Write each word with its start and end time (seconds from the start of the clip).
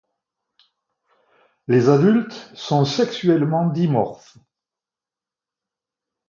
Les 1.67 1.87
adultes 1.87 2.49
sont 2.55 2.85
sexuellement 2.85 3.67
dimorphes. 3.69 4.35